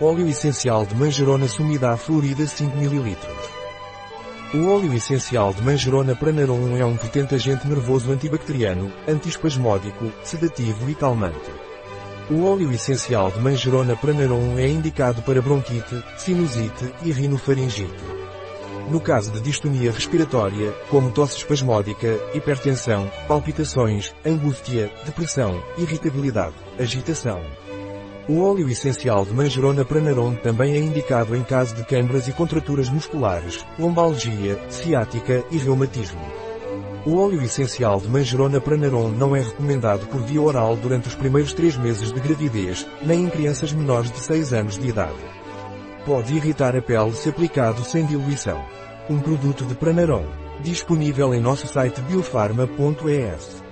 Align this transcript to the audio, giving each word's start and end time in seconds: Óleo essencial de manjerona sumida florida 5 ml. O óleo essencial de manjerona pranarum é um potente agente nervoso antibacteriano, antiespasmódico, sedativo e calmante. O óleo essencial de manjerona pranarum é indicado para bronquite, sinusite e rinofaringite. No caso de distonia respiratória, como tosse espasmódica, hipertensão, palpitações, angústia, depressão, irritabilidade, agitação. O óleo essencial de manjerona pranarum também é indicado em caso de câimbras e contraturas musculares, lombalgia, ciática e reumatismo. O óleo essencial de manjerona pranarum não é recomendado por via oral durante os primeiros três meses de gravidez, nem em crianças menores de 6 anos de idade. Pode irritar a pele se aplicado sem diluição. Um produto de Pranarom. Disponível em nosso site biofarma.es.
Óleo 0.00 0.26
essencial 0.26 0.84
de 0.84 0.92
manjerona 0.96 1.46
sumida 1.46 1.96
florida 1.96 2.44
5 2.44 2.76
ml. 2.76 3.16
O 4.52 4.66
óleo 4.66 4.92
essencial 4.92 5.54
de 5.54 5.62
manjerona 5.62 6.16
pranarum 6.16 6.76
é 6.76 6.84
um 6.84 6.96
potente 6.96 7.36
agente 7.36 7.68
nervoso 7.68 8.10
antibacteriano, 8.10 8.92
antiespasmódico, 9.06 10.12
sedativo 10.24 10.90
e 10.90 10.96
calmante. 10.96 11.48
O 12.28 12.44
óleo 12.44 12.72
essencial 12.72 13.30
de 13.30 13.38
manjerona 13.38 13.94
pranarum 13.94 14.58
é 14.58 14.66
indicado 14.66 15.22
para 15.22 15.40
bronquite, 15.40 16.02
sinusite 16.18 16.92
e 17.04 17.12
rinofaringite. 17.12 18.04
No 18.90 19.00
caso 19.00 19.30
de 19.30 19.40
distonia 19.40 19.92
respiratória, 19.92 20.72
como 20.90 21.12
tosse 21.12 21.36
espasmódica, 21.36 22.18
hipertensão, 22.34 23.08
palpitações, 23.28 24.12
angústia, 24.26 24.90
depressão, 25.06 25.62
irritabilidade, 25.78 26.56
agitação. 26.80 27.40
O 28.26 28.40
óleo 28.40 28.70
essencial 28.70 29.22
de 29.26 29.34
manjerona 29.34 29.84
pranarum 29.84 30.34
também 30.34 30.74
é 30.74 30.78
indicado 30.78 31.36
em 31.36 31.42
caso 31.42 31.74
de 31.74 31.84
câimbras 31.84 32.26
e 32.26 32.32
contraturas 32.32 32.88
musculares, 32.88 33.66
lombalgia, 33.78 34.58
ciática 34.70 35.44
e 35.50 35.58
reumatismo. 35.58 36.22
O 37.04 37.18
óleo 37.18 37.42
essencial 37.42 38.00
de 38.00 38.08
manjerona 38.08 38.62
pranarum 38.62 39.10
não 39.10 39.36
é 39.36 39.42
recomendado 39.42 40.06
por 40.06 40.22
via 40.22 40.40
oral 40.40 40.74
durante 40.74 41.06
os 41.06 41.14
primeiros 41.14 41.52
três 41.52 41.76
meses 41.76 42.10
de 42.10 42.18
gravidez, 42.18 42.86
nem 43.02 43.24
em 43.24 43.28
crianças 43.28 43.74
menores 43.74 44.10
de 44.10 44.20
6 44.20 44.54
anos 44.54 44.78
de 44.78 44.88
idade. 44.88 45.12
Pode 46.06 46.34
irritar 46.34 46.74
a 46.74 46.80
pele 46.80 47.12
se 47.12 47.28
aplicado 47.28 47.84
sem 47.84 48.06
diluição. 48.06 48.64
Um 49.10 49.20
produto 49.20 49.66
de 49.66 49.74
Pranarom. 49.74 50.24
Disponível 50.62 51.34
em 51.34 51.40
nosso 51.42 51.66
site 51.66 52.00
biofarma.es. 52.00 53.63